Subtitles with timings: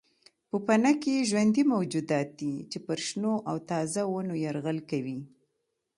[0.49, 5.19] پوپنکي ژوندي موجودات دي چې پر شنو او تازه ونو یرغل کوي.